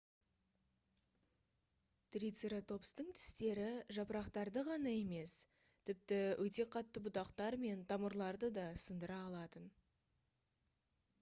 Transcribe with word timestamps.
трицератопстың 2.15 3.09
тістері 3.17 3.67
жапырақтарды 3.97 4.63
ғана 4.69 4.93
емес 5.01 5.35
тіпті 5.91 6.19
өте 6.45 6.65
қатты 6.77 7.03
бұтақтар 7.09 7.59
мен 7.67 7.83
тамырларды 7.93 8.49
да 8.61 8.63
сындыра 8.85 9.19
алатын 9.27 9.69